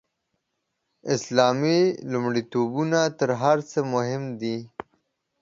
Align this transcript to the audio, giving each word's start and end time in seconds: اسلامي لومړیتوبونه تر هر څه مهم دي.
اسلامي 1.15 1.79
لومړیتوبونه 2.11 2.99
تر 3.19 3.29
هر 3.41 3.57
څه 3.69 3.79
مهم 3.93 4.23
دي. 4.41 4.57